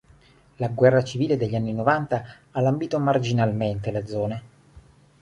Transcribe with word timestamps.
La 0.57 0.67
guerra 0.71 1.03
civile 1.05 1.37
degli 1.37 1.53
anni 1.53 1.73
novanta 1.73 2.23
ha 2.49 2.59
lambito 2.59 2.97
marginalmente 2.97 3.91
la 3.91 4.03
zona. 4.03 4.41